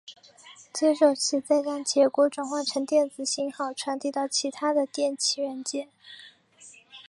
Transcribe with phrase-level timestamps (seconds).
[0.73, 5.89] 接收器再将结果转换成电子信号传递到其它的电气元件。